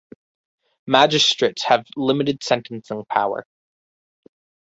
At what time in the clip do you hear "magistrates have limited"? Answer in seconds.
0.87-2.41